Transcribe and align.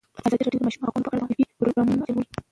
ازادي 0.27 0.43
راډیو 0.45 0.55
د 0.59 0.61
د 0.61 0.65
ماشومانو 0.65 0.89
حقونه 0.95 1.03
په 1.09 1.17
اړه 1.17 1.21
د 1.23 1.27
معارفې 1.29 1.57
پروګرامونه 1.59 2.03
چلولي. 2.07 2.29